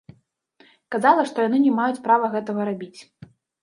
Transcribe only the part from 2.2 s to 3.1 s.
гэтага рабіць.